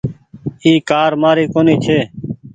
[0.63, 1.99] اي ڪآر مآري ڪونيٚ ڇي۔